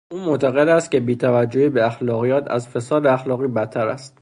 [0.13, 4.09] او معتقد است که بیتوجهی به اخلاقیات از فساد اخلاقی بدتر است.